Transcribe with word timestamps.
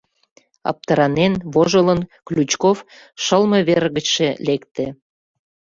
Аптыранен, 0.69 1.33
вожылын 1.53 2.01
Ключков 2.27 2.77
шылме 3.23 3.59
вер 3.67 3.83
гычше 3.95 4.29
лекте. 4.47 4.85